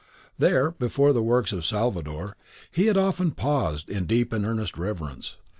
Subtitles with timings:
[0.39, 2.35] There, before the works of Salvator,
[2.71, 5.37] he had often paused in deep and earnest reverence.